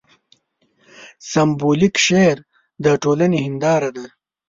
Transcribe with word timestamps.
سېمبولیک 1.31 1.95
شعر 2.05 2.37
د 2.83 2.85
ټولنې 3.03 3.39
هینداره 3.45 3.89
ده. 3.95 4.05